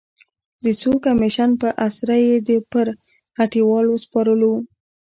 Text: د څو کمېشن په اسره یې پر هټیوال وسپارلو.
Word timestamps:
د 0.63 0.65
څو 0.81 0.91
کمېشن 1.05 1.49
په 1.61 1.69
اسره 1.87 2.15
یې 2.25 2.57
پر 2.71 2.87
هټیوال 3.39 3.85
وسپارلو. 3.89 4.53